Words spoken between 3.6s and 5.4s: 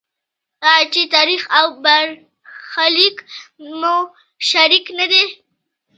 مو شریک نه دی؟